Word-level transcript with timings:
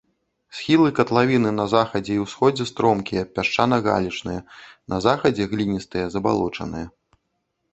Схілы 0.59 0.87
катлавіны 0.99 1.49
на 1.59 1.65
захадзе 1.73 2.13
і 2.15 2.21
ўсходзе 2.23 2.65
стромкія, 2.71 3.25
пясчана-галечныя, 3.35 4.39
на 4.95 5.03
захадзе 5.07 5.43
гліністыя, 5.53 6.05
забалочаныя. 6.17 6.87